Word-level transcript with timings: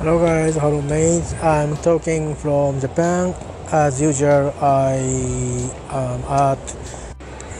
Hello 0.00 0.18
guys, 0.18 0.56
hello 0.56 0.80
mates. 0.80 1.34
I'm 1.42 1.76
talking 1.76 2.34
from 2.34 2.80
Japan. 2.80 3.34
As 3.70 4.00
usual, 4.00 4.48
I 4.58 4.96
am 5.92 6.24
at 6.24 6.64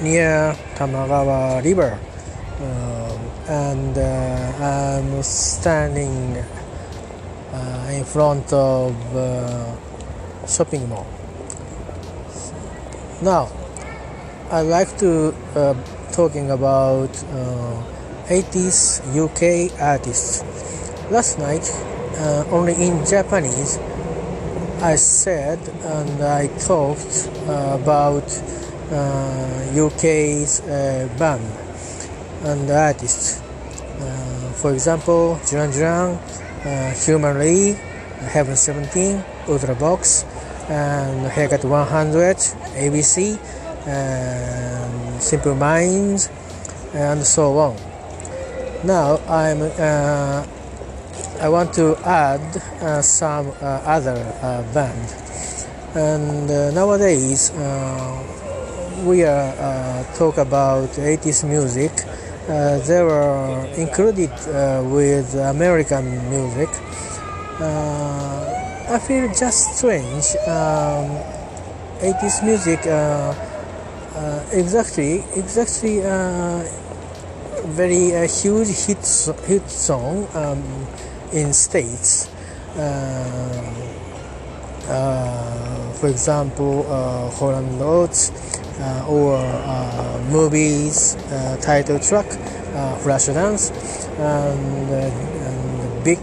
near 0.00 0.56
Tamagawa 0.72 1.62
River, 1.62 2.00
um, 2.64 3.20
and 3.46 3.92
uh, 3.92 4.56
I'm 4.56 5.22
standing 5.22 6.38
uh, 7.52 7.90
in 7.92 8.06
front 8.06 8.50
of 8.54 8.96
uh, 9.14 9.76
shopping 10.46 10.88
mall. 10.88 11.06
Now, 13.20 13.52
I'd 14.50 14.62
like 14.62 14.96
to 14.96 15.36
uh, 15.54 15.74
talking 16.12 16.50
about 16.50 17.12
uh, 17.36 17.84
80s 18.32 19.04
UK 19.12 19.78
artists. 19.78 20.40
Last 21.10 21.38
night, 21.38 21.68
uh, 22.20 22.44
only 22.50 22.74
in 22.74 23.04
Japanese, 23.06 23.78
I 24.82 24.96
said 24.96 25.58
and 25.84 26.22
I 26.22 26.48
talked 26.58 27.28
uh, 27.48 27.78
about 27.80 28.28
uh, 28.92 29.86
UK's 29.86 30.60
uh, 30.60 31.08
band 31.18 31.44
and 32.44 32.70
artists. 32.70 33.40
Uh, 33.40 34.52
for 34.60 34.72
example, 34.72 35.40
Duran 35.48 35.70
Duran, 35.70 36.18
uh, 36.64 36.92
Human 37.04 37.38
League, 37.38 37.76
Heaven 38.32 38.56
17, 38.56 39.24
Ultravox, 39.46 40.24
and 40.68 41.26
Haircut 41.26 41.64
100, 41.64 42.36
ABC, 42.76 43.38
and 43.86 45.22
Simple 45.22 45.54
Minds, 45.54 46.30
and 46.94 47.24
so 47.24 47.58
on. 47.58 47.76
Now 48.84 49.20
I'm 49.28 49.62
uh, 49.62 50.46
I 51.40 51.48
want 51.48 51.72
to 51.74 51.96
add 52.04 52.56
uh, 52.82 53.00
some 53.00 53.48
uh, 53.48 53.80
other 53.86 54.12
uh, 54.42 54.62
band, 54.74 55.08
and 55.94 56.50
uh, 56.50 56.70
nowadays 56.72 57.50
uh, 57.52 59.02
we 59.06 59.24
are 59.24 59.48
uh, 59.56 60.04
talk 60.16 60.36
about 60.36 60.90
80s 60.90 61.48
music. 61.48 61.92
they 62.46 63.02
were 63.02 63.64
included 63.78 64.30
with 64.92 65.34
American 65.34 66.28
music. 66.28 66.68
I 67.58 68.98
feel 68.98 69.32
just 69.32 69.78
strange. 69.78 70.36
Um, 70.46 71.08
80s 72.04 72.44
music 72.44 72.80
exactly 74.52 75.24
exactly 75.36 76.02
very 77.64 78.14
uh, 78.16 78.26
huge 78.26 78.68
hit 78.86 79.04
hit 79.46 79.70
song 79.70 80.26
um, 80.34 80.62
in 81.32 81.52
states. 81.52 82.28
Uh, 82.76 83.80
uh, 84.88 85.92
for 85.92 86.08
example, 86.08 86.86
uh, 86.88 87.30
Holland 87.30 87.78
uh, 88.80 89.06
or 89.08 89.36
uh, 89.36 90.24
movies 90.30 91.16
title 91.60 91.98
track, 91.98 92.26
Flashdance, 93.02 93.70
and, 94.18 94.90
and 94.90 96.04
big 96.04 96.18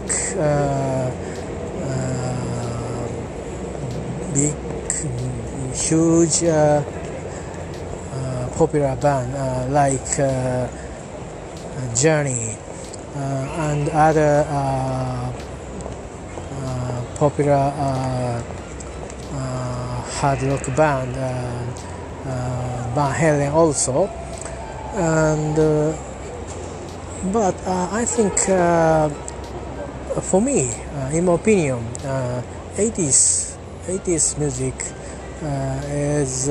big 4.34 4.54
huge 5.74 6.42
popular 8.56 8.96
band 8.96 9.72
like 9.72 10.18
Journey 11.94 12.50
uh, 12.50 12.67
Uh, 13.16 13.20
and 13.72 13.88
other 13.88 14.44
uh, 14.48 15.32
uh, 16.52 17.02
popular 17.16 17.54
uh, 17.54 18.42
uh, 19.32 20.02
hard 20.20 20.42
rock 20.42 20.76
band, 20.76 21.14
Van 22.94 23.12
Halen 23.14 23.50
also, 23.52 24.08
and 24.94 25.56
but 27.32 27.56
I 27.66 28.04
think 28.04 28.36
for 30.22 30.42
me, 30.42 30.70
in 31.12 31.24
my 31.24 31.32
opinion, 31.32 31.80
80s 32.76 33.56
80s 33.88 34.38
music 34.38 34.74
is 35.90 36.48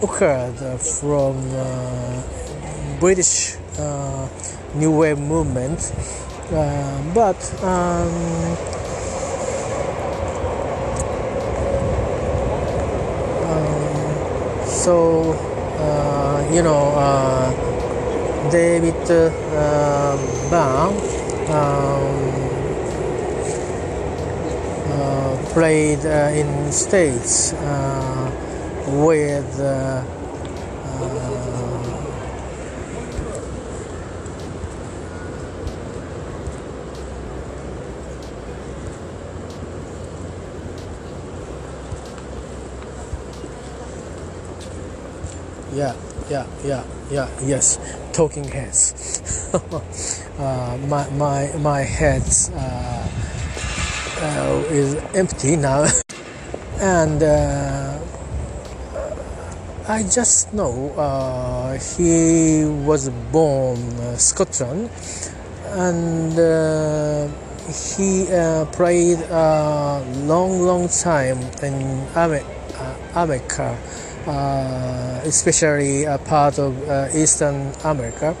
occurred 0.00 0.78
from 0.80 1.34
British 3.00 3.56
uh, 3.78 4.28
New 4.74 4.90
Wave 4.90 5.18
movement, 5.18 5.92
uh, 6.52 7.02
but 7.14 7.36
um, 7.62 8.08
um, 13.46 14.66
so 14.66 15.32
uh, 15.78 16.50
you 16.52 16.62
know 16.62 16.92
David 18.50 18.94
uh, 19.10 19.30
um, 21.48 22.12
uh, 24.88 25.36
played 25.52 26.04
uh, 26.04 26.30
in 26.34 26.72
States 26.72 27.52
with 28.86 29.60
yeah 45.74 45.94
yeah 46.30 46.46
yeah 46.64 46.84
yeah 47.10 47.28
yes 47.44 47.78
talking 48.12 48.44
heads. 48.44 48.94
Uh, 50.38 50.78
my 50.88 51.08
my 51.10 51.52
my 51.58 51.80
head 51.82 52.22
uh, 52.54 53.06
uh, 54.18 54.64
is 54.72 54.96
empty 55.14 55.56
now. 55.56 55.84
And 56.80 57.22
uh, 57.22 57.98
I 59.86 60.02
just 60.02 60.52
know 60.54 60.90
uh, 60.96 61.78
he 61.78 62.64
was 62.64 63.10
born 63.30 63.78
uh, 64.00 64.16
Scotland. 64.16 64.90
And 65.76 66.32
he 67.68 68.26
played 68.72 69.20
a 69.30 70.02
long 70.24 70.60
long 70.62 70.88
time 70.88 71.38
in 71.62 72.08
America 72.16 73.78
uh, 73.78 74.01
Uh, 74.26 75.20
especially 75.24 76.04
a 76.04 76.16
part 76.16 76.56
of 76.56 76.88
uh, 76.88 77.08
Eastern 77.12 77.72
America, 77.82 78.36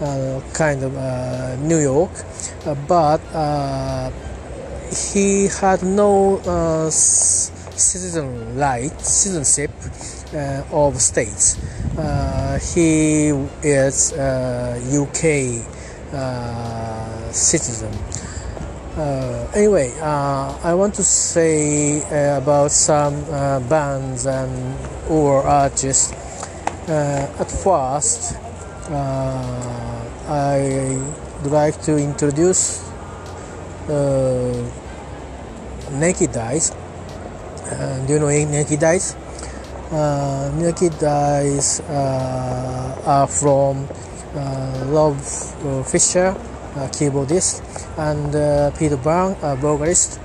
uh, 0.00 0.40
kind 0.54 0.82
of 0.82 0.96
uh, 0.96 1.56
New 1.56 1.78
York, 1.78 2.10
uh, 2.64 2.74
but 2.88 3.20
he 5.12 5.46
had 5.60 5.82
no 5.82 6.40
citizen 6.90 8.56
right, 8.56 8.98
citizenship 9.02 9.70
of 10.72 10.98
states. 11.02 11.58
he 12.74 13.28
is 13.62 14.12
a 14.12 14.80
UK 15.02 15.60
citizen. 17.34 17.92
Uh, 18.96 19.46
anyway, 19.54 19.92
uh, 20.00 20.58
I 20.64 20.74
want 20.74 20.94
to 20.94 21.04
say 21.04 22.02
uh, 22.02 22.38
about 22.38 22.72
some 22.72 23.24
bands 23.68 24.26
and 24.26 24.76
or 25.08 25.42
artists. 25.42 26.12
at 26.88 27.50
first, 27.50 28.36
I 30.28 30.98
would 31.42 31.52
like 31.52 31.80
to 31.82 31.96
introduce 31.96 32.82
Naked 35.92 36.36
Eyes. 36.36 36.72
do 38.06 38.12
you 38.12 38.18
know 38.18 38.28
Naked 38.28 38.82
Eyes? 38.82 39.14
Uh, 39.90 40.52
Naked 40.54 41.02
Eyes 41.02 41.80
uh, 41.80 43.02
are 43.06 43.26
from 43.26 43.88
uh, 44.36 44.84
Rob 44.86 45.18
Fisher, 45.84 46.30
keyboardist, 46.74 47.62
and 47.98 48.34
uh, 48.34 48.70
Peter 48.72 48.96
Byrne, 48.96 49.36
a 49.42 49.56
vocalist. 49.56 50.20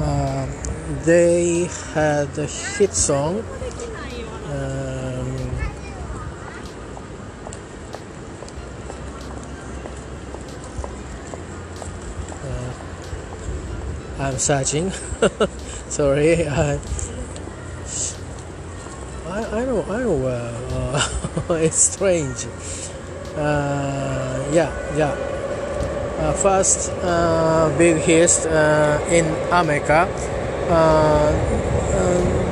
Uh, 0.00 0.46
they 1.04 1.68
had 1.94 2.36
a 2.38 2.46
hit 2.46 2.92
song. 2.94 3.38
Um, 4.48 5.36
uh, 12.42 12.72
I'm 14.18 14.38
searching. 14.38 14.90
Sorry, 15.88 16.48
I, 16.48 16.78
I, 19.26 19.44
I 19.44 19.64
know, 19.64 19.82
I 19.82 19.98
know. 20.02 20.26
Uh, 20.26 21.08
it's 21.60 21.76
strange. 21.76 22.46
Uh, 23.36 24.48
yeah, 24.52 24.96
yeah. 24.96 25.33
Uh, 26.18 26.32
first 26.32 26.90
uh, 27.02 27.74
big 27.76 27.96
hit 27.96 28.46
uh, 28.46 29.00
in 29.10 29.26
America. 29.50 30.08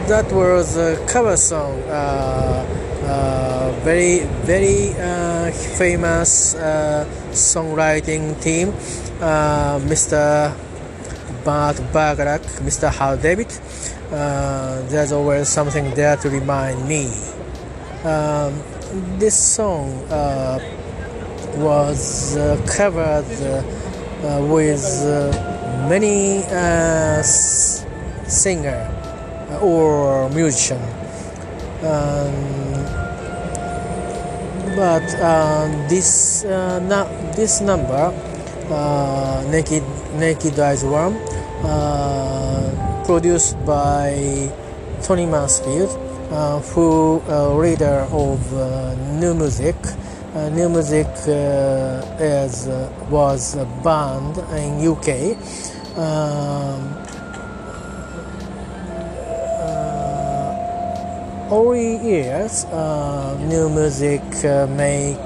That 0.09 0.31
was 0.33 0.77
a 0.77 0.97
cover 1.07 1.37
song. 1.37 1.81
Very 3.85 4.21
very 4.45 4.95
famous 5.77 6.55
songwriting 7.33 8.41
team, 8.43 8.73
Mr. 9.89 10.55
Burt 11.45 11.81
Bacharach, 11.93 12.43
Mr. 12.63 12.93
Hal 12.93 13.17
David. 13.17 13.51
Uh, 14.13 14.83
there's 14.89 15.13
always 15.13 15.49
something 15.49 15.95
there 15.95 16.17
to 16.17 16.29
remind 16.29 16.87
me. 16.87 17.07
Um, 18.05 18.61
this 19.19 19.39
song 19.39 19.89
uh, 20.11 20.59
was 21.57 22.37
uh, 22.37 22.61
covered 22.67 23.27
uh, 23.41 23.63
uh, 24.23 24.47
with 24.47 24.83
many 25.89 26.45
uh, 26.45 27.23
singer 27.23 28.89
or 29.61 30.29
musician. 30.31 30.81
Um, 31.83 32.63
but 34.77 35.05
uh, 35.21 35.69
this 35.89 36.45
uh, 36.45 36.81
na- 36.81 37.11
this 37.37 37.61
number, 37.61 38.15
uh, 38.71 39.45
Naked 39.51 39.83
Naked 40.17 40.59
Eyes 40.59 40.85
One, 40.85 41.19
produced 43.05 43.59
by 43.67 44.49
Tony 45.03 45.27
Mansfield, 45.27 45.91
who 46.73 47.21
uh, 47.29 47.53
reader 47.55 48.07
of 48.11 48.41
New 49.21 49.35
Musik. 49.35 49.77
Uh, 50.35 50.49
New 50.49 50.71
Musik 50.71 51.13
uh, 51.29 52.01
is 52.17 52.67
uh, 52.67 52.89
was 53.11 53.55
banned 53.85 54.39
in 54.57 54.81
UK. 54.81 55.37
Um, 55.93 56.89
uh, 59.61 61.53
early 61.53 62.01
years, 62.01 62.65
uh, 62.73 63.37
new 63.45 63.69
music 63.69 64.23
uh, 64.43 64.67
make 64.73 65.21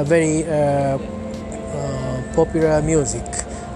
a 0.00 0.02
very 0.02 0.48
uh, 0.48 0.96
uh, 0.96 2.22
popular 2.34 2.80
music, 2.80 3.28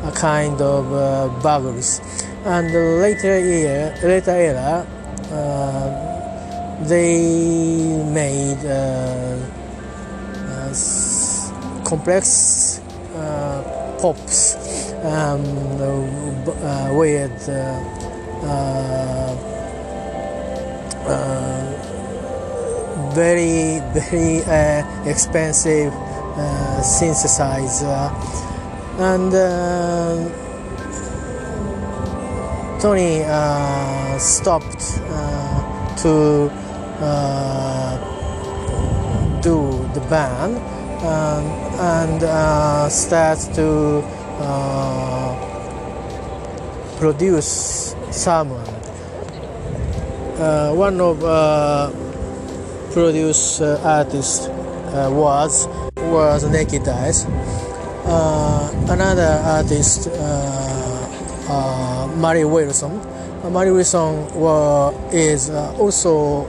a 0.04 0.12
kind 0.12 0.58
of 0.62 0.90
uh, 0.90 1.28
bubbles. 1.42 2.00
And 2.46 2.72
later 3.02 3.38
year, 3.38 3.94
later 4.02 4.30
era, 4.30 4.86
uh, 5.30 6.86
they 6.88 8.00
made 8.08 8.64
uh, 8.64 9.36
uh, 9.36 9.55
complex 11.84 12.80
uh, 13.14 13.62
pops 14.00 14.56
um, 15.04 15.44
uh, 16.48 16.92
with 16.94 17.48
uh, 17.48 17.52
uh, 18.42 19.32
uh, 21.06 21.64
very 23.14 23.80
very 23.94 24.38
expensive 25.08 25.92
synthesizer. 26.82 28.10
And 28.98 29.32
Tony 32.80 33.24
stopped 34.18 35.00
to 36.02 36.50
do 39.46 39.58
the 39.94 40.00
band 40.10 40.56
um, 41.06 41.44
and 41.78 42.22
uh, 42.24 42.88
start 42.88 43.38
to 43.54 44.02
uh, 44.42 45.30
produce 46.98 47.94
someone 48.10 48.66
uh, 50.42 50.74
one 50.74 51.00
of 51.00 51.22
uh, 51.24 51.90
produce 52.92 53.60
uh, 53.60 53.80
artists 53.84 54.48
uh, 54.48 55.08
was 55.12 55.66
was 56.12 56.44
Naked 56.50 56.86
Eyes. 56.88 57.24
Uh, 58.06 58.86
another 58.88 59.40
artist, 59.44 60.08
uh, 60.12 62.06
Mari 62.16 62.44
Wilson. 62.44 63.00
Mari 63.50 63.72
Wilson 63.72 64.28
wa- 64.34 64.92
is 65.10 65.50
also 65.50 66.44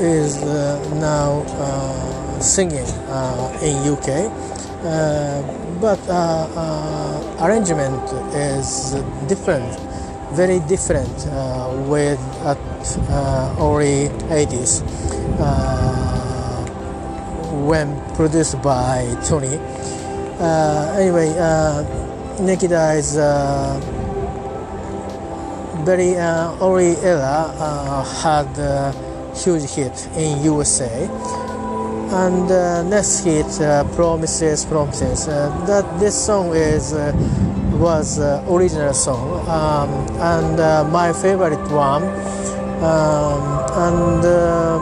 is 0.00 0.42
uh, 0.42 0.78
now 1.00 1.42
uh, 1.58 2.40
singing 2.40 2.86
uh, 3.08 3.58
in 3.62 3.76
UK, 3.88 4.30
but 5.80 6.00
arrangement 7.40 8.02
is 8.34 8.94
different 9.28 9.78
very 10.32 10.60
different 10.60 11.12
with 11.88 12.18
at 12.44 12.56
early 13.60 14.08
80s 14.32 14.80
uh, 15.38 16.64
when 17.66 18.00
produced 18.14 18.60
by 18.62 19.04
Tony. 19.24 19.58
Uh, 20.40 20.96
anyway, 20.98 21.32
uh, 21.38 21.84
Naked 22.40 22.72
Eyes 22.72 23.16
uh, 23.16 23.78
very 25.84 26.14
early 26.16 26.96
era 27.04 27.52
had 28.22 28.48
huge 29.34 29.70
hit 29.70 30.08
in 30.16 30.42
USA. 30.44 31.08
And 32.12 32.50
uh, 32.50 32.82
next 32.82 33.24
hit, 33.24 33.46
uh, 33.60 33.84
Promises, 33.94 34.64
Promises. 34.66 35.28
Uh, 35.28 35.48
that 35.66 35.98
this 35.98 36.14
song 36.14 36.54
is 36.54 36.92
uh, 36.92 37.12
was 37.72 38.18
uh, 38.18 38.44
original 38.50 38.92
song 38.92 39.48
um, 39.48 39.88
and 40.20 40.92
my 40.92 41.12
favorite 41.12 41.66
one. 41.70 42.04
Um, 42.82 43.42
and 43.72 44.22
the 44.22 44.78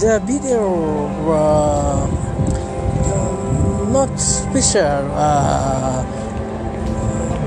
the 0.00 0.20
video 0.26 1.08
uh, 1.30 2.06
not 3.90 4.18
special 4.18 5.08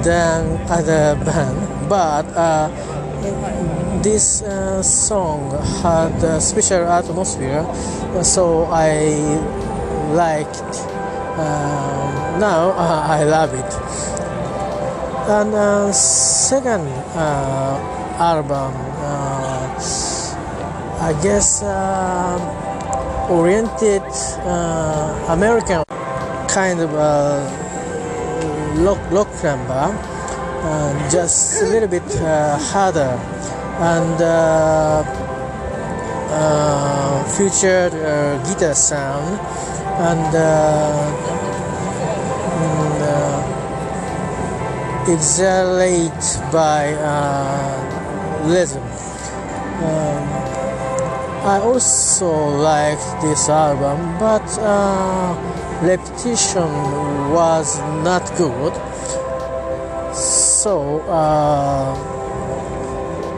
than 0.04 0.58
other 0.70 1.16
band, 1.26 1.90
but 1.90 2.26
this 4.06 4.44
uh, 4.44 4.84
song 4.84 5.50
had 5.82 6.14
a 6.24 6.40
special 6.40 6.86
atmosphere, 6.86 7.66
so 8.22 8.66
I 8.70 9.10
liked. 10.14 10.62
Uh, 10.62 12.38
now 12.40 12.70
uh, 12.78 13.18
I 13.18 13.24
love 13.24 13.52
it. 13.56 13.72
And 15.28 15.56
uh, 15.56 15.92
second 15.92 16.86
uh, 17.18 18.22
album, 18.22 18.74
uh, 19.02 19.74
I 21.02 21.20
guess, 21.24 21.64
uh, 21.64 23.28
oriented 23.32 24.04
uh, 24.46 25.34
American 25.34 25.84
kind 26.48 26.80
of 26.80 26.94
uh, 26.94 27.42
lock 28.86 29.02
lock 29.12 29.30
number, 29.44 29.98
uh, 30.62 31.10
just 31.10 31.64
a 31.64 31.66
little 31.66 31.90
bit 31.90 32.06
uh, 32.22 32.60
harder, 32.70 33.18
and 33.80 34.22
uh, 34.22 35.04
uh, 36.32 37.24
featured 37.38 37.94
uh, 37.94 38.38
guitar 38.44 38.74
sound 38.74 39.40
and. 40.00 40.36
Uh, 40.36 41.32
and, 42.56 43.02
exhalate 45.08 46.26
by 46.52 46.90
rhythm. 48.50 48.82
Um, 49.86 50.46
I 51.46 51.60
also 51.62 52.32
liked 52.58 53.22
this 53.22 53.50
album, 53.50 54.18
but 54.18 54.48
uh, 54.58 55.38
repetition 55.84 56.72
was 57.32 57.78
not 58.04 58.26
good. 58.36 58.74
So 60.16 61.02
uh, 61.02 62.15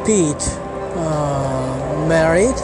Pete 0.08 0.48
uh, 0.96 2.06
married 2.08 2.56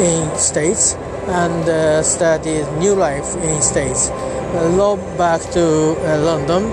in 0.00 0.36
States 0.36 0.94
and 1.28 1.68
uh, 1.68 2.02
started 2.02 2.66
new 2.78 2.96
life 2.96 3.36
in 3.36 3.62
States. 3.62 4.10
Uh, 4.10 4.68
back 5.16 5.40
to 5.52 5.94
uh, 6.00 6.18
London 6.18 6.64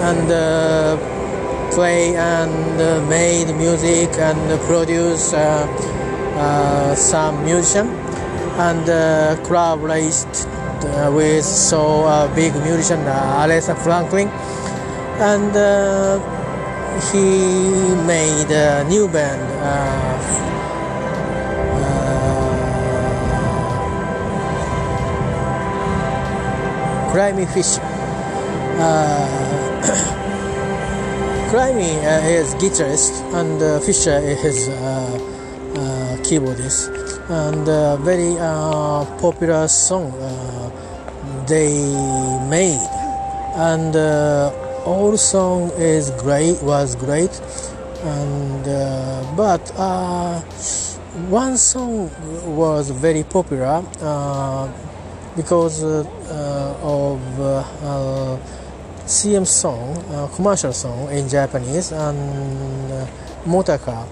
and 0.00 0.32
uh, 0.32 0.96
play 1.74 2.16
and 2.16 2.80
uh, 2.80 3.06
made 3.10 3.54
music 3.56 4.08
and 4.16 4.60
produce 4.62 5.34
uh, 5.34 5.66
uh, 6.38 6.94
some 6.94 7.44
musician 7.44 7.88
and 8.56 8.86
collaborated 9.44 10.24
with 11.12 11.44
so 11.44 12.32
big 12.34 12.54
musician 12.64 13.00
Aretha 13.04 13.76
Franklin 13.76 14.28
and 15.20 15.54
he 17.10 17.94
made 18.06 18.50
a 18.50 18.84
new 18.88 19.06
band 19.08 19.42
uh, 19.42 20.18
uh, 21.82 22.70
Climie 27.12 27.46
Fisher. 27.52 27.82
Uh, 28.78 29.82
Climie 31.50 31.98
uh, 32.04 32.22
is 32.26 32.54
guitarist 32.54 33.12
and 33.34 33.62
uh, 33.62 33.78
Fisher 33.80 34.18
is 34.18 34.68
keyboardist 36.24 36.88
and 37.28 37.66
very 38.02 38.34
popular 39.20 39.68
song 39.68 40.10
they 41.46 41.74
made 42.48 42.80
and 43.56 43.94
all 44.84 45.16
song 45.16 45.70
is 45.76 46.10
great 46.10 46.62
was 46.62 46.96
great. 46.96 47.40
And 48.02 48.68
uh, 48.68 49.34
but 49.36 49.72
uh, 49.76 50.40
one 51.28 51.56
song 51.56 52.10
was 52.56 52.90
very 52.90 53.22
popular 53.24 53.82
uh, 54.00 54.70
because 55.36 55.82
uh, 55.82 56.04
of 56.82 57.40
uh, 57.40 58.38
CM 59.06 59.46
song 59.46 59.96
commercial 60.34 60.72
song 60.72 61.10
in 61.10 61.28
Japanese 61.28 61.92
and 61.92 63.08
motor 63.46 63.78
car 63.78 64.06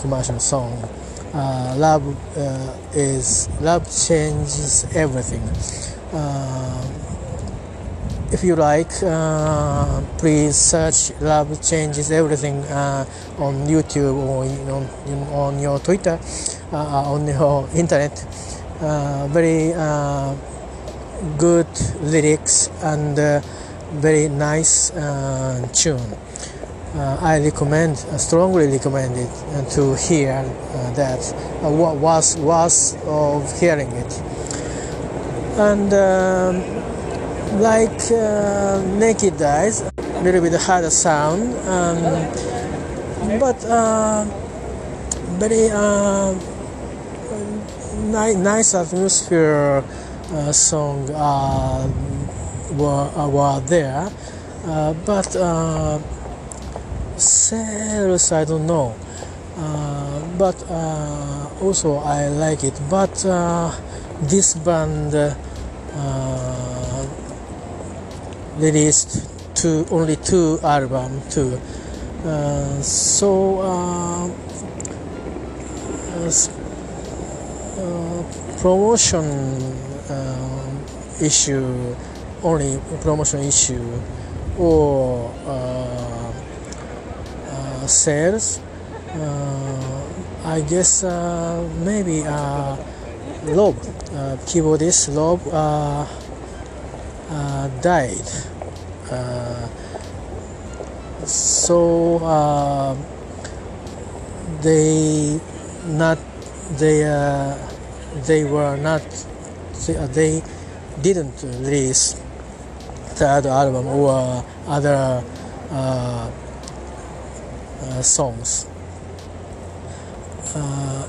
commercial 0.00 0.40
song. 0.40 0.76
Love 1.76 2.02
is 2.96 3.48
love 3.60 3.84
changes 3.84 4.86
everything. 4.94 5.42
uh, 5.48 5.99
if 8.32 8.44
you 8.44 8.56
like, 8.56 8.90
uh, 9.02 10.02
please 10.18 10.56
search 10.56 11.10
Love 11.20 11.60
Changes 11.62 12.10
Everything 12.10 12.62
uh, 12.64 13.04
on 13.38 13.66
YouTube 13.66 14.14
or 14.14 14.44
on, 14.72 14.88
on 15.32 15.58
your 15.58 15.78
Twitter, 15.78 16.18
uh, 16.72 17.12
on 17.12 17.26
your 17.26 17.68
internet. 17.74 18.24
Uh, 18.80 19.26
very 19.28 19.72
uh, 19.74 20.34
good 21.38 21.66
lyrics 22.02 22.70
and 22.82 23.16
very 24.00 24.28
nice 24.28 24.90
tune. 25.72 26.16
I 26.94 27.40
recommend, 27.44 27.98
strongly 27.98 28.66
recommend 28.68 29.16
it 29.16 29.70
to 29.70 29.94
hear 29.96 30.42
that. 30.94 31.20
what 31.62 31.96
was 31.96 32.36
was 32.36 32.96
of 33.06 33.60
hearing 33.60 33.90
it 33.92 34.39
and 35.58 35.92
um, 35.94 37.60
like 37.60 38.10
uh, 38.12 38.82
naked 38.98 39.40
eyes 39.42 39.82
a 39.82 40.22
little 40.22 40.40
bit 40.40 40.54
harder 40.60 40.90
sound 40.90 41.42
um, 41.68 41.98
but 43.38 43.64
uh, 43.64 44.24
very 45.38 45.70
uh, 45.70 46.34
ni- 48.12 48.34
nice 48.36 48.74
atmosphere 48.74 49.82
uh, 50.32 50.52
song 50.52 51.08
uh, 51.10 51.88
were, 52.76 53.10
uh, 53.16 53.28
were 53.28 53.60
there. 53.66 54.10
But 55.06 55.32
sales 57.16 58.32
I 58.32 58.44
don't 58.44 58.66
know. 58.66 58.94
But 60.38 60.56
also 61.62 61.96
I 61.98 62.28
like 62.28 62.64
it. 62.64 62.78
But 62.88 63.24
this 64.22 64.54
band 64.54 65.14
uh, 65.14 65.34
released 68.58 69.28
two 69.54 69.86
only 69.90 70.16
two 70.16 70.58
album 70.62 71.22
too 71.30 71.58
uh, 72.24 72.82
so 72.82 73.60
uh, 73.60 74.28
uh 77.80 78.22
promotion 78.60 79.24
uh, 80.10 81.22
issue 81.22 81.96
only 82.42 82.78
promotion 83.00 83.40
issue 83.40 84.00
or 84.58 85.32
sales 87.86 88.60
I 90.44 90.60
guess 90.68 91.02
maybe 91.84 92.22
Rob, 93.44 93.74
uh, 94.12 94.36
keyboardist 94.44 95.08
uh, 95.50 96.06
uh, 97.30 97.68
died. 97.80 98.20
Uh, 99.10 99.66
so 101.24 102.18
uh, 102.18 102.94
they 104.60 105.40
not 105.86 106.18
they 106.76 107.04
uh, 107.04 107.56
they 108.26 108.44
were 108.44 108.76
not 108.76 109.02
they 110.12 110.42
didn't 111.00 111.42
release 111.42 112.20
third 113.16 113.46
album 113.46 113.86
or 113.86 114.44
other 114.68 115.24
songs. 118.02 118.66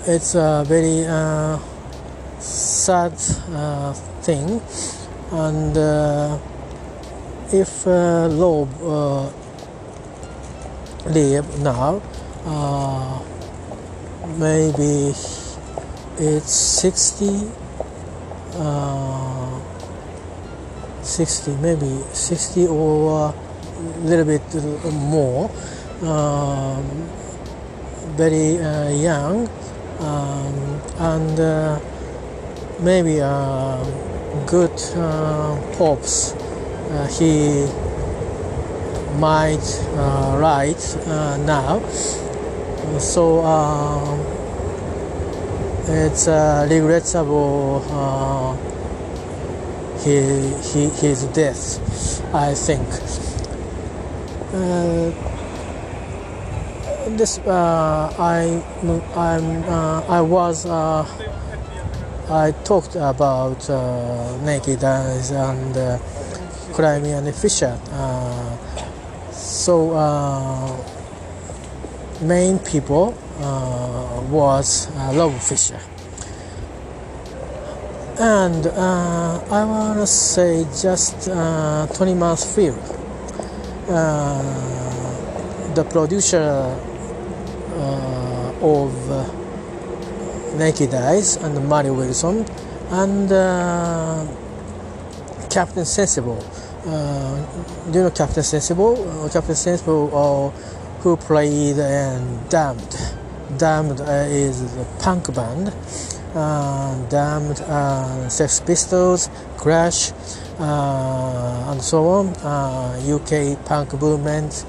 it's 0.08 0.36
a 0.36 0.64
very 0.66 1.06
sad 2.42 3.14
uh, 3.54 3.94
thing. 4.22 4.62
And 5.32 5.78
uh, 5.78 6.38
if 7.54 7.86
uh, 7.86 8.28
Loeb 8.28 8.70
uh, 8.82 9.30
live 11.08 11.60
now 11.60 12.02
uh, 12.46 13.20
maybe 14.38 15.14
it's 16.18 16.54
60 16.54 17.52
uh, 18.56 19.60
60 21.02 21.52
maybe 21.56 22.00
60 22.14 22.68
or 22.68 23.34
a 23.34 24.00
little 24.06 24.26
bit 24.26 24.42
more 24.94 25.50
um, 26.04 26.84
very 28.16 28.60
uh, 28.60 28.90
young 28.90 29.50
um, 30.00 30.82
and 31.00 31.40
maybe 32.82 33.20
a 33.20 33.78
good 34.48 34.72
uh, 34.96 35.56
pops. 35.78 36.34
Uh, 36.34 37.08
he 37.08 37.66
might 39.20 39.64
uh, 39.96 40.38
write 40.40 40.98
now. 41.46 41.82
So 43.00 43.42
it's 45.88 46.28
regrettable 46.28 47.80
he, 50.04 50.50
he, 50.72 50.90
his 50.90 51.24
death 51.26 51.80
I 52.34 52.54
think. 52.54 52.88
This 57.18 57.40
uh, 57.40 58.14
I 58.18 58.64
I'm 59.16 59.64
uh, 59.64 60.02
I 60.08 60.22
was 60.22 60.66
uh, 60.66 61.06
I 62.32 62.52
talked 62.64 62.96
about 62.96 63.70
uh, 63.70 64.38
Naked 64.46 64.82
Eyes 64.86 65.32
and 65.32 65.76
uh, 65.76 65.98
Climie 66.72 67.12
and 67.12 67.36
Fisher. 67.36 67.78
Uh, 67.92 68.56
so 69.34 69.92
uh, 69.92 70.78
main 72.22 72.58
people 72.60 73.14
uh, 73.42 74.22
was 74.30 74.88
uh, 74.96 75.12
Rob 75.14 75.34
Fisher. 75.42 75.82
And 78.18 78.66
uh, 78.66 79.44
I 79.52 79.66
want 79.66 80.00
to 80.00 80.08
say 80.08 80.64
just 80.82 81.26
Tony 81.98 82.14
Mansfield. 82.14 82.80
the 85.76 85.84
producer 85.90 86.78
of 88.62 89.41
Naked 90.58 90.94
Eyes 90.94 91.38
and 91.38 91.68
Mari 91.68 91.92
Wilson 91.92 92.46
and 92.90 93.32
uh, 93.32 94.28
Captain 95.50 95.86
Sensible. 95.86 96.44
Uh, 96.86 97.46
do 97.92 98.00
you 98.00 98.04
know 98.04 98.12
Captain 98.12 98.44
Sensible? 98.44 99.24
Uh, 99.24 99.30
Captain 99.30 99.56
Sensible, 99.56 100.10
uh, 100.14 100.50
who 101.02 101.16
played 101.16 101.78
in 101.78 102.40
Damned. 102.50 102.98
Damned 103.58 104.02
uh, 104.02 104.26
is 104.28 104.62
a 104.76 104.86
punk 105.00 105.34
band. 105.34 105.74
Uh, 106.36 107.08
Damned, 107.08 108.32
Sex 108.32 108.60
Pistols, 108.60 109.30
Crash, 109.58 110.12
and 110.60 111.82
so 111.82 112.08
on. 112.08 112.28
UK 113.06 113.64
punk 113.66 113.94
movement. 114.02 114.66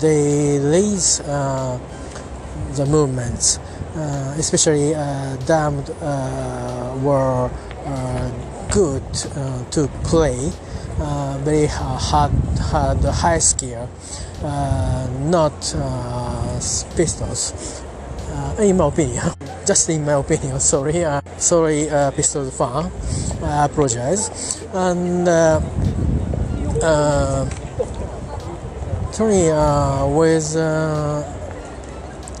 they 0.00 0.58
raise 0.60 1.18
the 1.18 2.86
movements. 2.86 3.58
Uh, 3.98 4.32
especially 4.38 4.94
uh, 4.94 5.34
damned 5.44 5.90
uh, 6.02 6.96
were 7.02 7.50
good 8.70 9.02
to 9.72 9.88
play 10.04 10.52
very 11.42 11.66
hard, 11.66 12.30
hard 12.70 13.02
high 13.04 13.40
skill 13.40 13.88
not 15.22 15.58
pistols 16.94 17.82
in 18.60 18.76
my 18.76 18.86
opinion 18.86 19.32
just 19.66 19.90
in 19.90 20.04
my 20.04 20.12
opinion. 20.12 20.60
Sorry, 20.72 21.04
uh, 21.04 21.20
sorry, 21.36 21.90
uh, 21.90 22.10
Pistols 22.12 22.56
fan. 22.56 22.90
I 23.42 23.66
apologize. 23.66 24.62
And 24.72 25.28
uh, 25.28 25.60
uh, 26.82 27.48
Tony 29.12 29.50
uh, 29.50 30.06
with 30.06 30.56
uh, 30.56 31.22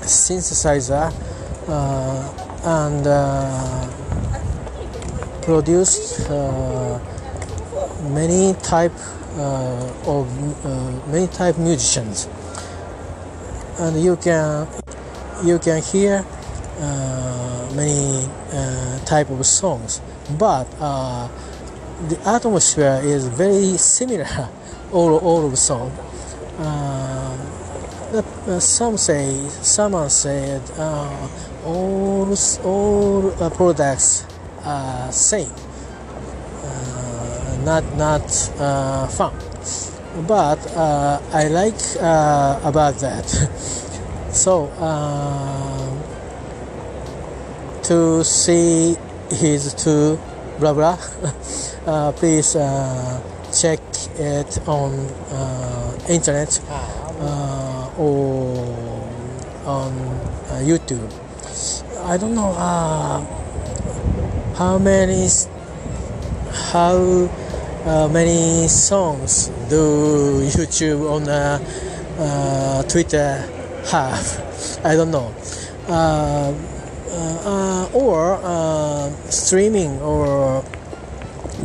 synthesizer 0.00 1.12
uh, 1.12 1.37
and 1.68 3.06
uh, 3.06 3.86
produced 5.42 6.28
uh, 6.30 6.98
many 8.10 8.54
type 8.62 8.92
uh, 9.36 9.92
of 10.06 10.26
uh, 10.64 11.10
many 11.10 11.26
type 11.28 11.58
musicians, 11.58 12.28
and 13.78 14.02
you 14.02 14.16
can 14.16 14.66
you 15.44 15.58
can 15.58 15.82
hear 15.82 16.24
uh, 16.80 17.70
many 17.74 18.26
uh, 18.52 18.98
type 19.04 19.30
of 19.30 19.44
songs, 19.46 20.00
but 20.38 20.66
uh, 20.80 21.28
the 22.08 22.18
atmosphere 22.28 23.00
is 23.02 23.26
very 23.28 23.76
similar 23.76 24.48
all 24.92 25.18
all 25.18 25.44
of 25.44 25.50
the 25.50 25.56
song. 25.56 25.90
Uh, 28.10 28.22
uh, 28.46 28.58
some 28.58 28.96
say 28.96 29.46
someone 29.60 30.08
said 30.08 30.62
uh, 30.78 31.28
all 31.66 32.34
all 32.64 33.42
uh, 33.42 33.50
products 33.50 34.24
are 34.64 35.12
same. 35.12 35.52
Uh, 36.64 37.58
not 37.64 37.84
not 37.96 38.24
uh, 38.58 39.06
fun. 39.08 39.34
But 40.26 40.58
uh, 40.74 41.20
I 41.34 41.48
like 41.48 41.78
uh, 42.00 42.60
about 42.64 42.98
that. 43.00 43.28
So 44.30 44.66
uh, 44.78 46.02
to 47.84 48.22
see 48.22 48.96
his 49.30 49.74
two 49.74 50.18
blah 50.60 50.74
blah 50.74 50.98
uh, 51.86 52.12
please 52.12 52.54
uh, 52.54 53.20
check 53.52 53.80
it 54.18 54.60
on 54.68 54.92
uh, 55.32 55.98
internet. 56.08 56.60
Uh, 56.68 57.57
or 57.98 58.56
on 59.66 59.92
uh, 60.48 60.62
YouTube 60.62 61.12
I 62.08 62.16
don't 62.16 62.34
know 62.34 62.54
uh, 62.56 63.20
how 64.56 64.78
many 64.78 65.28
how 66.72 67.28
uh, 67.84 68.08
many 68.08 68.66
songs 68.68 69.48
do 69.68 70.40
YouTube 70.56 71.04
on 71.10 71.28
uh, 71.28 71.58
uh, 72.18 72.82
Twitter 72.84 73.44
have? 73.90 74.80
I 74.84 74.94
don't 74.96 75.10
know. 75.10 75.34
Uh, 75.88 76.54
uh, 77.44 77.88
or 77.92 78.40
streaming 79.28 80.00
or 80.00 80.62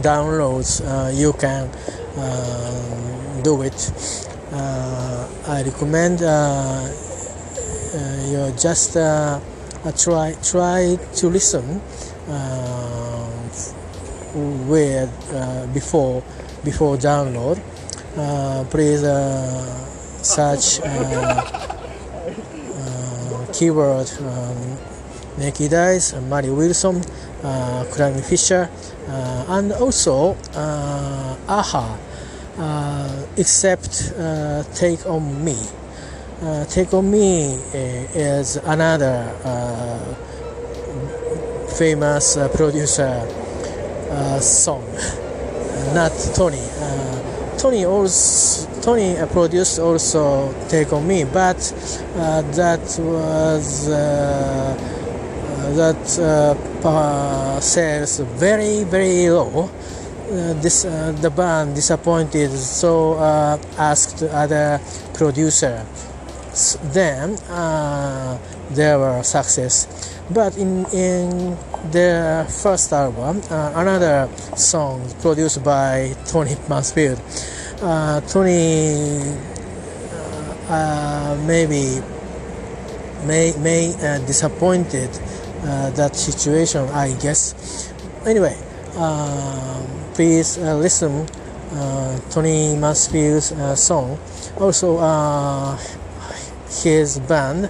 downloads, 0.01 0.81
you 1.15 1.31
can 1.33 1.69
do 3.43 3.61
it. 3.61 4.32
Uh, 4.53 5.27
I 5.47 5.63
recommend 5.63 6.21
uh, 6.21 6.27
uh, 6.29 6.89
you 8.29 8.53
just 8.57 8.93
try 8.93 10.35
try 10.43 10.95
to 11.15 11.27
listen 11.27 11.81
uh, 12.29 13.27
before 15.73 16.23
before 16.63 16.97
download. 16.97 17.59
Please 18.69 19.01
search 20.21 20.79
keyword 23.53 24.09
um, 24.21 24.77
Naked 25.37 25.73
Eyes, 25.73 26.13
Mari 26.29 26.49
Wilson, 26.49 27.01
uh, 27.43 27.83
Fisher, 28.21 28.69
uh, 29.07 29.45
and 29.49 29.71
also 29.73 30.35
uh, 30.53 31.35
a-ha, 31.47 31.97
except 33.37 34.13
uh, 34.17 34.63
Take 34.73 35.05
On 35.05 35.43
Me. 35.43 35.57
Uh, 36.41 36.65
Take 36.65 36.93
On 36.93 37.09
Me 37.09 37.55
uh, 37.55 37.77
is 38.13 38.57
another 38.57 39.33
uh, 39.43 39.99
famous 41.77 42.37
uh, 42.37 42.47
producer 42.49 43.27
uh, 44.11 44.39
song, 44.39 44.83
not 45.93 46.11
Tony. 46.35 46.61
Uh, 46.79 47.57
Tony 47.57 47.85
also 47.85 48.69
Tony 48.81 49.17
uh, 49.17 49.25
produced 49.27 49.79
also 49.79 50.53
Take 50.67 50.91
on 50.91 51.07
Me, 51.07 51.23
but 51.23 51.57
uh, 52.17 52.41
that 52.53 52.81
was 52.99 53.87
uh, 53.87 53.93
uh, 53.95 55.73
that 55.73 56.19
uh, 56.83 57.59
sales 57.61 58.19
very 58.19 58.83
very 58.83 59.29
low. 59.29 59.69
Uh, 60.33 60.53
this 60.61 60.83
uh, 60.83 61.11
the 61.21 61.29
band 61.29 61.75
disappointed, 61.75 62.49
so 62.49 63.13
uh, 63.13 63.55
asked 63.77 64.23
other 64.23 64.81
producer. 65.13 65.85
Then 66.91 67.37
there 68.71 68.97
were 68.97 69.21
success, 69.21 69.85
but 70.33 70.57
in 70.57 70.85
in 70.93 71.57
their 71.91 72.45
first 72.45 72.91
album, 72.93 73.41
another 73.49 74.27
song 74.55 75.05
produced 75.21 75.63
by 75.63 76.15
Tony 76.25 76.57
Mansfield. 76.67 77.21
Tony 78.29 79.21
uh, 80.69 81.37
maybe 81.45 82.01
may 83.25 83.53
may 83.59 83.93
uh, 84.01 84.19
disappointed 84.25 85.09
uh, 85.63 85.89
that 85.91 86.15
situation, 86.15 86.87
I 86.89 87.13
guess. 87.21 87.53
Anyway, 88.25 88.57
um, 88.97 90.02
please 90.13 90.57
uh, 90.57 90.75
listen 90.75 91.27
uh, 91.73 92.19
Tony 92.29 92.75
Mansfield's 92.75 93.51
uh, 93.51 93.75
song. 93.75 94.19
Also, 94.59 94.97
his 96.69 97.19
band, 97.19 97.69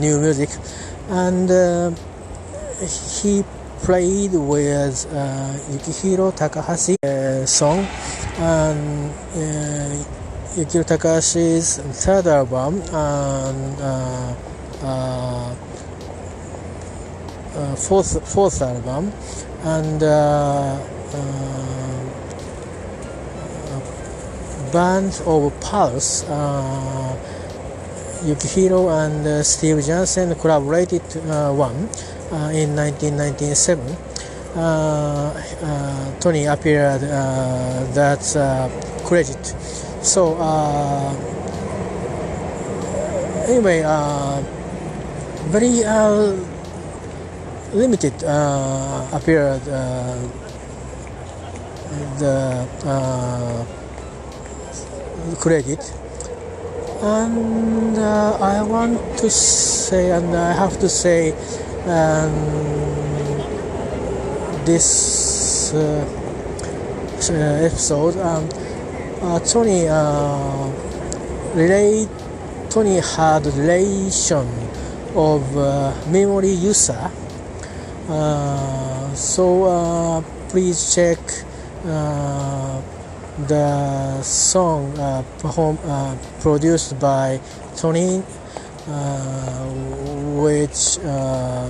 New 0.00 0.20
Musik, 0.20 0.50
and 1.08 1.96
he 3.20 3.44
played 3.82 4.32
with 4.32 5.06
uh, 5.12 5.52
Yukihiro 5.68 6.34
Takahashi 6.34 6.96
uh, 7.02 7.44
song. 7.44 7.86
And 8.38 9.10
uh, 9.10 10.56
Yukihiro 10.56 10.84
Takahashi's 10.84 11.78
third 12.04 12.26
album. 12.26 12.80
And 12.92 13.80
uh, 13.80 14.34
fourth 17.76 18.26
fourth 18.32 18.62
album. 18.62 19.12
And 19.64 20.02
band 24.74 25.22
of 25.24 25.52
Pulse 25.60 26.24
uh, 26.24 27.16
Yukihiro 28.24 28.90
and 28.90 29.24
uh, 29.24 29.42
Steve 29.44 29.84
Jansen 29.84 30.34
collaborated 30.34 31.02
uh, 31.28 31.52
one 31.52 31.88
uh, 32.32 32.50
in 32.50 32.74
1997. 32.74 33.78
Uh, 34.56 34.58
uh, 34.58 36.20
Tony 36.20 36.46
appeared 36.46 37.04
uh, 37.04 37.84
that 37.92 38.24
uh, 38.36 38.68
credit. 39.06 39.46
So 40.02 40.34
uh, 40.40 41.14
anyway, 43.46 43.82
uh, 43.84 44.40
very 45.54 45.84
uh, 45.84 46.34
limited 47.72 48.24
uh, 48.24 49.06
appeared 49.12 49.62
uh, 49.68 50.18
the 52.18 52.66
uh, 52.84 53.64
credit 55.40 55.80
and 57.04 57.98
uh, 57.98 58.38
I 58.40 58.62
want 58.62 58.98
to 59.18 59.28
say, 59.28 60.10
and 60.10 60.34
I 60.34 60.52
have 60.52 60.78
to 60.80 60.88
say, 60.88 61.32
um, 61.84 62.32
this 64.64 65.74
uh, 65.74 66.04
uh, 67.28 67.34
episode, 67.34 68.16
um, 68.16 68.48
Tony 69.44 69.84
relate, 71.54 72.08
Tony 72.70 73.00
had 73.00 73.44
relation 73.46 74.48
of 75.14 75.42
memory 76.08 76.52
user. 76.52 77.10
So 79.14 80.24
please 80.48 80.94
check. 80.94 81.18
Uh, 81.84 82.80
the 83.46 84.22
song 84.22 84.96
uh, 84.98 85.22
perform, 85.38 85.76
uh, 85.84 86.16
produced 86.40 86.98
by 86.98 87.38
Tony, 87.76 88.22
uh, 88.88 89.64
which 90.40 90.98
uh, 91.04 91.68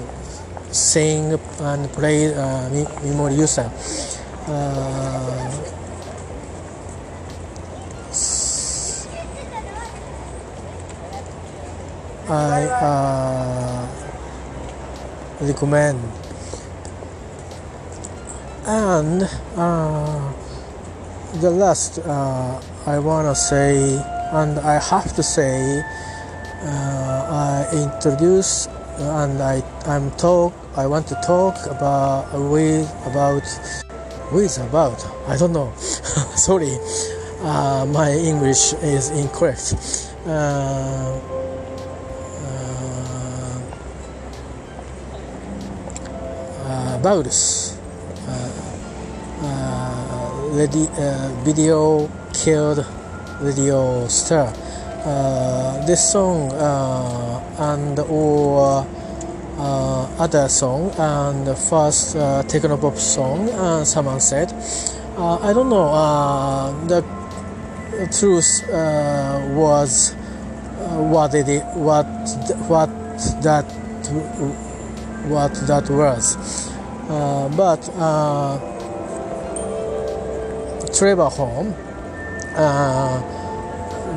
sing 0.70 1.32
and 1.58 1.90
play 1.92 2.32
uh, 2.32 2.68
Mi- 2.70 2.86
Memory 3.10 3.34
User. 3.34 3.68
Uh, 4.46 5.50
I 12.28 12.62
uh, 12.66 13.88
recommend. 15.40 16.23
And 18.66 19.22
uh, 19.56 20.32
the 21.34 21.50
last 21.50 21.98
uh, 21.98 22.62
I 22.86 22.98
wanna 22.98 23.34
say, 23.34 23.98
and 24.32 24.58
I 24.58 24.80
have 24.80 25.14
to 25.16 25.22
say, 25.22 25.82
uh, 26.62 27.26
I 27.28 27.68
introduce 27.72 28.68
and 28.98 29.42
I 29.42 29.62
I'm 29.86 30.10
talk 30.12 30.54
I 30.76 30.86
want 30.86 31.06
to 31.08 31.14
talk 31.16 31.66
about 31.66 32.32
with 32.32 32.90
about 33.06 33.44
with 34.32 34.58
about? 34.58 35.04
I 35.28 35.36
don't 35.36 35.52
know. 35.52 35.72
Sorry. 36.36 36.78
Uh, 37.42 37.84
my 37.86 38.10
English 38.12 38.72
is 38.82 39.10
incorrect. 39.10 39.74
Uh, 40.26 41.20
uh, 46.64 46.98
about 46.98 47.24
lady, 50.54 50.86
video 51.42 52.08
killed 52.32 52.86
radio 53.40 54.06
star. 54.08 54.52
Uh, 55.04 55.84
this 55.86 56.12
song 56.12 56.50
uh, 56.52 57.42
and 57.58 57.98
or 57.98 58.86
uh, 59.58 60.06
other 60.18 60.48
song 60.48 60.90
and 60.98 61.46
the 61.46 61.54
first 61.54 62.16
uh, 62.16 62.42
techno 62.44 62.94
song 62.94 63.48
uh, 63.50 63.84
someone 63.84 64.20
said. 64.20 64.52
Uh, 65.16 65.38
I 65.42 65.52
don't 65.52 65.68
know 65.68 65.88
uh, 65.88 66.72
the 66.86 67.02
truth 68.16 68.68
uh, 68.70 69.46
was 69.54 70.14
what 71.12 71.34
it 71.34 71.64
what 71.74 72.06
what 72.68 72.88
that 73.42 73.64
what 75.28 75.54
that 75.66 75.90
was. 75.90 76.70
But 77.56 77.88
Trevor 80.94 81.28
Horn 81.28 81.74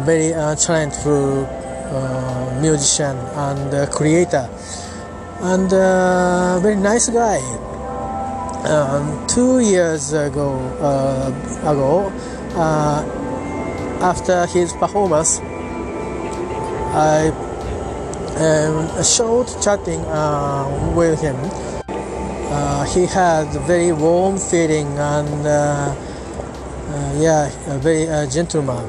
very 0.06 0.34
uh, 0.34 0.56
talented 0.56 1.04
uh, 1.06 2.60
musician 2.62 3.18
and 3.18 3.74
uh, 3.74 3.86
creator. 3.88 4.48
And 5.42 5.72
uh, 5.72 6.60
very 6.62 6.76
nice 6.76 7.10
guy. 7.10 7.40
Um, 8.68 9.26
two 9.28 9.60
years 9.60 10.12
ago 10.14 10.60
uh, 10.82 11.32
ago 11.62 12.12
uh, 12.56 13.04
after 14.02 14.46
his 14.48 14.74
performance 14.74 15.40
I 16.94 17.30
um, 18.38 18.90
chatting 19.62 20.02
with 20.96 21.22
him. 21.22 21.38
He 22.94 23.06
had 23.06 23.48
very 23.68 23.92
warm 23.92 24.38
feeling 24.38 24.88
and 24.98 26.07
yeah 27.20 27.50
a 27.68 27.78
very 27.80 28.06
gentleman 28.30 28.84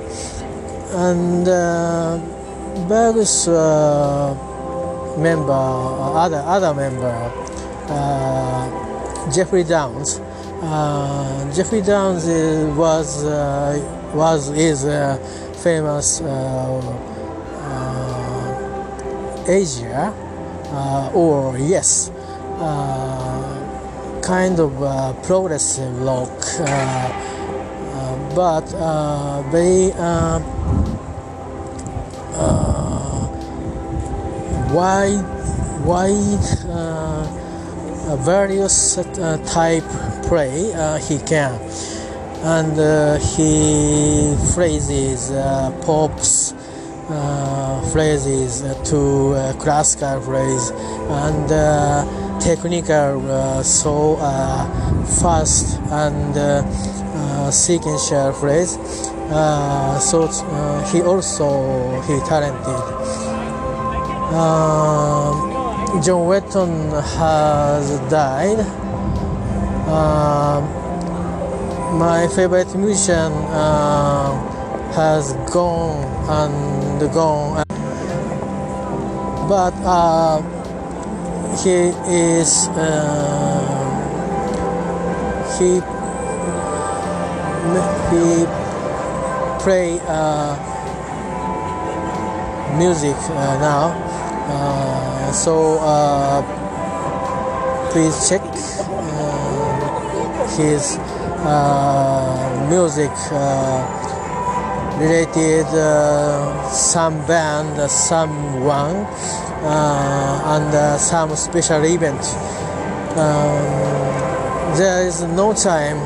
and 0.90 1.46
uh, 1.46 2.16
various 2.88 3.46
uh, 3.46 4.34
member, 5.18 5.52
uh, 5.52 6.12
other 6.14 6.42
other 6.46 6.74
member, 6.74 7.32
uh, 7.88 9.30
Geoffrey 9.30 9.64
Downes. 9.64 10.20
Uh, 10.62 11.52
Geoffrey 11.54 11.82
Downes 11.82 12.24
was 12.76 13.24
uh, 13.24 14.10
was 14.14 14.50
is 14.50 14.84
famous 15.62 16.20
Asia 19.46 20.12
or 21.14 21.56
yes 21.58 22.10
kind 24.22 24.60
of 24.60 24.72
progressive 25.22 26.00
rock 26.02 27.37
but 28.34 28.70
very 29.50 29.92
wide, 34.72 35.24
wide 35.84 36.68
uh, 38.08 38.16
various 38.16 38.98
uh, 38.98 39.36
type 39.46 39.84
uh, 40.72 40.96
he 40.98 41.18
can, 41.18 41.52
and 42.42 42.78
uh, 42.78 43.18
he 43.18 44.34
phrases 44.54 45.30
uh, 45.30 45.70
pops 45.84 46.54
phrases 47.92 48.60
to 48.84 49.34
classical 49.58 50.20
phrase 50.20 50.70
and 50.70 51.48
technical 52.40 53.62
so 53.62 54.16
fast 55.20 55.78
and 55.90 56.36
sequential 57.52 58.32
phrase. 58.32 58.78
so 60.00 60.28
he 60.92 61.02
also 61.02 62.00
he 62.02 62.18
talented. 62.28 62.82
Um, 64.28 65.58
John 66.02 66.28
Wetton 66.28 66.92
has 67.16 67.98
died. 68.10 68.60
Uh, 69.88 70.60
my 71.96 72.28
favorite 72.36 72.74
musician 72.76 73.32
uh, 73.48 74.36
has 74.92 75.32
gone 75.50 76.04
and 76.28 77.00
gone, 77.14 77.64
but 79.48 79.72
uh, 79.82 80.42
he 81.64 81.88
is 82.12 82.68
uh, 82.76 83.88
he 85.58 85.80
he 88.10 88.46
play 89.62 89.98
uh, 90.06 90.56
music 92.78 93.16
uh, 93.16 93.58
now 93.60 93.90
uh, 94.50 95.32
so 95.32 95.78
uh, 95.80 96.40
please 97.92 98.28
check 98.28 98.42
uh, 98.42 98.54
his 100.56 100.98
music 102.68 103.10
related 104.98 105.66
some 106.72 107.24
band, 107.26 107.90
someone, 107.90 109.06
and 109.62 111.00
some 111.00 111.36
special 111.36 111.84
event. 111.84 112.20
Um, 113.16 114.76
there 114.76 115.06
is 115.06 115.22
no 115.22 115.52
time 115.54 115.98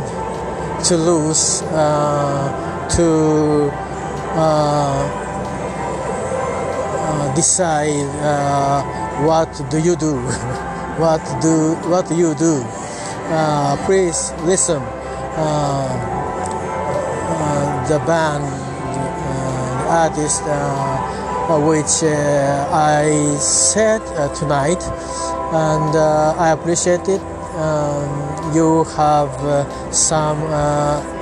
to 0.84 0.96
lose 0.96 1.62
uh, 1.62 2.88
to 2.96 3.70
uh, 4.34 5.22
decide 7.34 8.08
uh, 8.20 8.82
what 9.24 9.48
do 9.70 9.78
you 9.78 9.96
do? 9.96 10.14
What 10.98 11.24
do 11.40 11.74
what 11.88 12.10
you 12.12 12.34
do? 12.34 12.60
Uh, 13.32 13.76
please 13.86 14.32
listen 14.44 14.76
uh, 14.76 15.88
uh 17.32 17.88
the 17.88 17.98
band 18.04 18.44
uh, 18.44 18.50
the 19.78 19.88
artist 19.88 20.42
uh, 20.44 21.58
which 21.64 22.04
I 22.04 23.36
said 23.40 24.02
tonight 24.34 24.82
and 25.52 25.96
I 25.96 26.50
appreciate 26.50 27.08
it 27.08 27.22
um, 27.56 28.31
you 28.54 28.84
have 28.96 29.32
some 29.92 30.40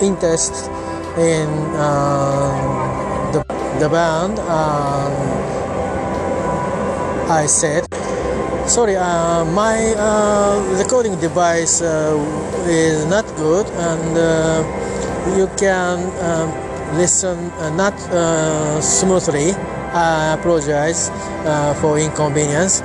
interest 0.01 0.71
in 1.17 1.49
the, 3.33 3.45
the 3.79 3.89
band 3.89 4.39
I 7.31 7.47
said. 7.47 7.87
Sorry, 8.67 8.97
uh, 8.97 9.45
my 9.45 9.95
uh, 9.97 10.79
recording 10.79 11.19
device 11.21 11.81
uh, 11.81 12.19
is 12.67 13.07
not 13.07 13.25
good, 13.37 13.67
and 13.67 14.19
uh, 14.19 15.37
you 15.37 15.49
can 15.57 16.11
listen 16.97 17.39
uh, 17.53 17.71
not 17.77 17.95
uh, 18.11 18.81
smoothly. 18.81 19.53
I 19.95 20.35
apologize 20.35 21.11
for 21.81 21.99
inconvenience, 21.99 22.83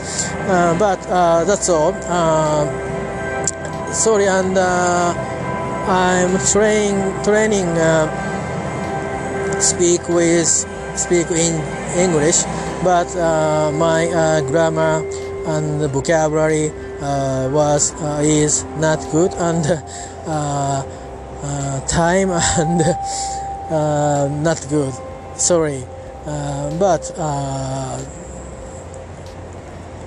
but 0.78 1.02
that's 1.46 1.70
all. 1.70 1.94
Sorry, 3.96 4.28
and 4.28 4.58
uh, 4.58 5.14
I'm 5.88 6.38
train, 6.52 6.96
training 7.24 7.68
uh, 7.78 8.10
speak 9.60 10.08
with 10.10 10.48
speak 10.96 11.30
in 11.32 11.62
English 11.98 12.44
but 12.84 13.08
uh, 13.16 13.72
my 13.72 14.08
uh, 14.08 14.42
grammar 14.42 15.02
and 15.48 15.90
vocabulary 15.92 16.72
uh, 17.02 17.50
was 17.52 17.94
uh, 18.02 18.22
is 18.24 18.64
not 18.78 19.00
good 19.12 19.34
and 19.36 19.64
time 21.88 22.30
and 22.58 22.82
not 24.44 24.66
good. 24.70 24.94
Sorry 25.36 25.84
but 26.80 27.12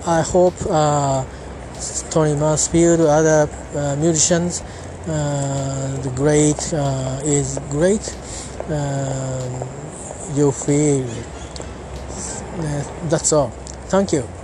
I 0.07 0.23
hope 0.23 0.57
Tony 2.11 2.35
Mansfield, 2.35 3.01
other 3.01 3.49
uh, 3.75 3.97
musicians. 3.97 4.63
Uh, 5.07 6.01
the 6.03 6.11
great 6.11 6.73
uh, 6.75 7.21
is 7.25 7.59
great. 7.71 8.05
Um, 8.69 9.69
you 10.35 10.53
feel. 10.53 11.07
Uh, 12.59 13.09
that's 13.09 13.33
all. 13.33 13.51
Thank 13.89 14.13
you. 14.13 14.38